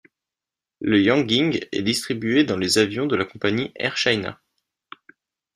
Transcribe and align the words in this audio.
La 0.81 0.97
Yanging 0.97 1.63
est 1.71 1.83
distribuée 1.83 2.43
dans 2.43 2.57
les 2.57 2.79
avions 2.79 3.05
de 3.05 3.15
la 3.15 3.23
compagnie 3.23 3.71
Air 3.75 3.97
China. 3.97 4.41